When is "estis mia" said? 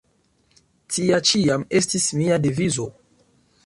1.83-2.43